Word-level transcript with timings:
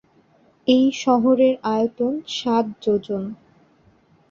এই 0.67 0.85
শহরের 1.01 1.55
আয়তন 1.71 2.13
সাত 2.37 2.65
যোজন। 2.81 3.23